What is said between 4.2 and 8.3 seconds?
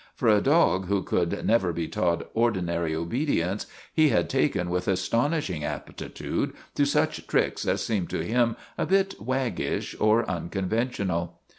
taken with astonishing aptitude to such tricks as seemed to